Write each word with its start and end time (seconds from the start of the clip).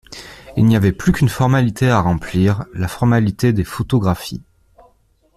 Il 0.57 0.65
n’y 0.65 0.75
avait 0.75 0.93
plus 0.93 1.11
qu’une 1.11 1.29
formalité 1.29 1.87
à 1.91 1.99
remplir: 2.01 2.65
la 2.73 2.87
formalité 2.87 3.53
des 3.53 3.63
photographies. 3.63 4.41